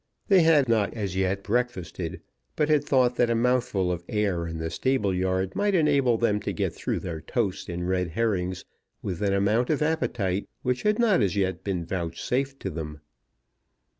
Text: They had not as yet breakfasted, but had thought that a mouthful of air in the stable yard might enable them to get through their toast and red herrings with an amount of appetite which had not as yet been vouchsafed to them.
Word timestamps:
They 0.29 0.41
had 0.41 0.67
not 0.67 0.95
as 0.95 1.15
yet 1.15 1.43
breakfasted, 1.43 2.21
but 2.55 2.69
had 2.69 2.83
thought 2.83 3.17
that 3.17 3.29
a 3.29 3.35
mouthful 3.35 3.91
of 3.91 4.03
air 4.09 4.47
in 4.47 4.57
the 4.57 4.71
stable 4.71 5.13
yard 5.13 5.55
might 5.55 5.75
enable 5.75 6.17
them 6.17 6.39
to 6.39 6.51
get 6.53 6.73
through 6.73 7.01
their 7.01 7.21
toast 7.21 7.69
and 7.69 7.87
red 7.87 8.07
herrings 8.07 8.65
with 9.03 9.21
an 9.21 9.33
amount 9.33 9.69
of 9.69 9.83
appetite 9.83 10.49
which 10.63 10.81
had 10.81 10.97
not 10.97 11.21
as 11.21 11.35
yet 11.35 11.63
been 11.63 11.85
vouchsafed 11.85 12.59
to 12.61 12.71
them. 12.71 13.01